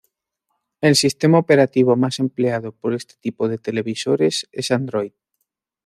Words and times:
El 0.81 0.95
sistema 0.95 1.37
operativo 1.37 1.95
más 1.95 2.17
empleado 2.17 2.71
por 2.71 2.95
este 2.95 3.17
tipo 3.19 3.47
de 3.47 3.59
televisores 3.59 4.49
es 4.51 4.71
Android. 4.71 5.11